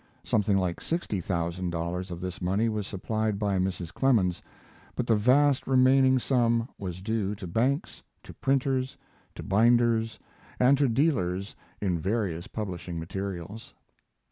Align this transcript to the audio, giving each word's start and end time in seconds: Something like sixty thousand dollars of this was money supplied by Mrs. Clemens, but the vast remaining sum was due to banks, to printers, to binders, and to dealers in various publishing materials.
Something 0.23 0.57
like 0.57 0.81
sixty 0.81 1.21
thousand 1.21 1.69
dollars 1.69 2.09
of 2.09 2.21
this 2.21 2.37
was 2.41 2.41
money 2.41 2.83
supplied 2.83 3.37
by 3.37 3.59
Mrs. 3.59 3.93
Clemens, 3.93 4.41
but 4.95 5.05
the 5.05 5.15
vast 5.15 5.67
remaining 5.67 6.17
sum 6.17 6.67
was 6.79 7.01
due 7.01 7.35
to 7.35 7.45
banks, 7.45 8.01
to 8.23 8.33
printers, 8.33 8.97
to 9.35 9.43
binders, 9.43 10.17
and 10.59 10.75
to 10.79 10.87
dealers 10.89 11.55
in 11.81 11.99
various 11.99 12.47
publishing 12.47 12.97
materials. 12.99 13.75